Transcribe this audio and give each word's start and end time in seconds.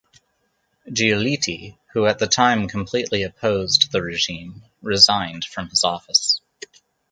Giolitti, 0.91 1.77
who 1.93 2.07
at 2.07 2.17
the 2.17 2.25
time, 2.25 2.67
completely 2.67 3.21
opposed 3.21 3.91
the 3.91 4.01
regime, 4.01 4.63
resigned 4.81 5.45
from 5.45 5.69
his 5.69 5.83
office. 5.83 6.41